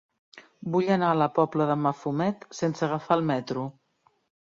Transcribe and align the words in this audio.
Vull 0.75 0.89
anar 0.95 1.09
a 1.09 1.19
la 1.19 1.27
Pobla 1.35 1.69
de 1.73 1.77
Mafumet 1.83 2.51
sense 2.65 2.89
agafar 2.91 3.23
el 3.23 3.27
metro. 3.33 3.71